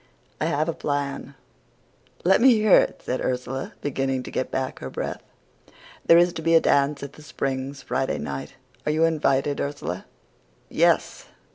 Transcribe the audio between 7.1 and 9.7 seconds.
The Springs Friday night. Are you invited,